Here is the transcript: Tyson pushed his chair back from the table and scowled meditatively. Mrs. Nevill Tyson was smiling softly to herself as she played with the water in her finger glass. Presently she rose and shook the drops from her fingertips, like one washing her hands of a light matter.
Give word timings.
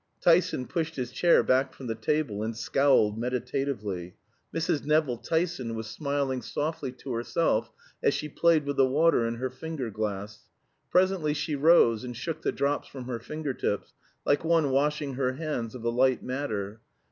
Tyson 0.19 0.65
pushed 0.65 0.95
his 0.95 1.11
chair 1.11 1.43
back 1.43 1.75
from 1.75 1.85
the 1.85 1.93
table 1.93 2.41
and 2.41 2.57
scowled 2.57 3.19
meditatively. 3.19 4.15
Mrs. 4.51 4.83
Nevill 4.83 5.17
Tyson 5.17 5.75
was 5.75 5.85
smiling 5.85 6.41
softly 6.41 6.91
to 6.93 7.13
herself 7.13 7.69
as 8.01 8.15
she 8.15 8.27
played 8.27 8.65
with 8.65 8.77
the 8.77 8.87
water 8.87 9.27
in 9.27 9.35
her 9.35 9.51
finger 9.51 9.91
glass. 9.91 10.47
Presently 10.89 11.35
she 11.35 11.55
rose 11.55 12.03
and 12.03 12.17
shook 12.17 12.41
the 12.41 12.51
drops 12.51 12.87
from 12.87 13.03
her 13.03 13.19
fingertips, 13.19 13.93
like 14.25 14.43
one 14.43 14.71
washing 14.71 15.13
her 15.13 15.33
hands 15.33 15.75
of 15.75 15.83
a 15.83 15.89
light 15.91 16.23
matter. 16.23 16.81